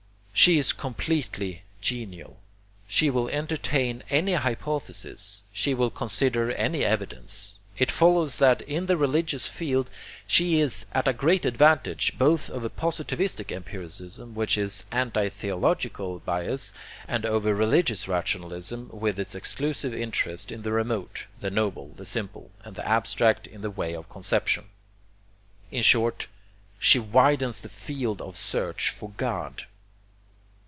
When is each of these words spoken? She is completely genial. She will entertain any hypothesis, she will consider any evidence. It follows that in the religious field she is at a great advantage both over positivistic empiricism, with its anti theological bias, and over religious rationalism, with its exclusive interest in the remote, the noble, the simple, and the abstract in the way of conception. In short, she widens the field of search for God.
She 0.33 0.57
is 0.57 0.73
completely 0.73 1.61
genial. 1.81 2.39
She 2.87 3.11
will 3.11 3.29
entertain 3.29 4.01
any 4.09 4.33
hypothesis, 4.33 5.43
she 5.53 5.75
will 5.75 5.91
consider 5.91 6.51
any 6.53 6.83
evidence. 6.83 7.59
It 7.77 7.91
follows 7.91 8.39
that 8.39 8.63
in 8.63 8.87
the 8.87 8.97
religious 8.97 9.47
field 9.47 9.91
she 10.25 10.59
is 10.59 10.87
at 10.93 11.07
a 11.07 11.13
great 11.13 11.45
advantage 11.45 12.17
both 12.17 12.49
over 12.49 12.69
positivistic 12.69 13.51
empiricism, 13.51 14.33
with 14.33 14.57
its 14.57 14.83
anti 14.89 15.29
theological 15.29 16.17
bias, 16.19 16.73
and 17.07 17.23
over 17.23 17.53
religious 17.53 18.07
rationalism, 18.07 18.89
with 18.91 19.19
its 19.19 19.35
exclusive 19.35 19.93
interest 19.93 20.51
in 20.51 20.63
the 20.63 20.71
remote, 20.71 21.27
the 21.39 21.51
noble, 21.51 21.89
the 21.97 22.05
simple, 22.05 22.49
and 22.63 22.75
the 22.75 22.87
abstract 22.87 23.45
in 23.45 23.61
the 23.61 23.69
way 23.69 23.93
of 23.93 24.09
conception. 24.09 24.65
In 25.69 25.83
short, 25.83 26.25
she 26.79 26.97
widens 26.97 27.61
the 27.61 27.69
field 27.69 28.23
of 28.23 28.35
search 28.35 28.89
for 28.89 29.11
God. 29.17 29.65